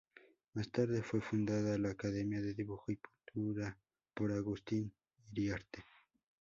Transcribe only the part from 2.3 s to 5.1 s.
de dibujo y pintura por Agustín